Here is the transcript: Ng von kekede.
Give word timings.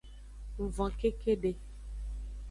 Ng 0.59 0.67
von 0.75 0.91
kekede. 0.99 1.51